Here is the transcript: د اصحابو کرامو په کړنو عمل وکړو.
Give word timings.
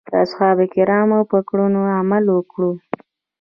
د 0.09 0.13
اصحابو 0.25 0.65
کرامو 0.73 1.19
په 1.31 1.39
کړنو 1.47 1.81
عمل 1.99 2.25
وکړو. 2.31 2.71